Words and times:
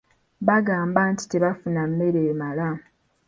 Baagamba 0.47 1.01
nti 1.11 1.23
tebaafuna 1.27 1.81
mmere 1.89 2.19
emala. 2.31 2.69